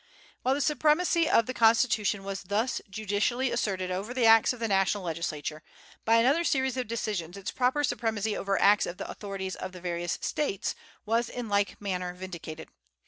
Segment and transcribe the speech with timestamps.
[0.41, 4.67] While the supremacy of the Constitution was thus judicially asserted over the acts of the
[4.67, 5.61] national legislature,
[6.05, 9.79] by another series of decisions its proper supremacy over acts of the authorities of the
[9.81, 10.73] various States
[11.05, 12.69] was in like manner vindicated.